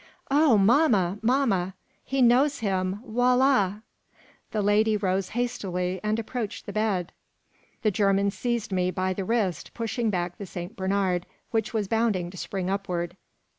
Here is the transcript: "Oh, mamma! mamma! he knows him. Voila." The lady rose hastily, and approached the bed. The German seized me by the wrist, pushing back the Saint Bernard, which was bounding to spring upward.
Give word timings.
"Oh, 0.31 0.57
mamma! 0.57 1.19
mamma! 1.21 1.75
he 2.03 2.23
knows 2.23 2.57
him. 2.61 3.01
Voila." 3.05 3.81
The 4.49 4.63
lady 4.63 4.97
rose 4.97 5.29
hastily, 5.37 5.99
and 6.01 6.17
approached 6.17 6.65
the 6.65 6.73
bed. 6.73 7.13
The 7.83 7.91
German 7.91 8.31
seized 8.31 8.71
me 8.71 8.89
by 8.89 9.13
the 9.13 9.25
wrist, 9.25 9.75
pushing 9.75 10.09
back 10.09 10.39
the 10.39 10.47
Saint 10.47 10.75
Bernard, 10.75 11.27
which 11.51 11.71
was 11.71 11.87
bounding 11.87 12.31
to 12.31 12.37
spring 12.37 12.67
upward. 12.67 13.15